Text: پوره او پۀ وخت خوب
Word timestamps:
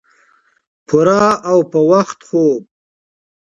پوره 0.87 1.23
او 1.49 1.57
پۀ 1.71 1.79
وخت 1.91 2.19
خوب 2.27 2.61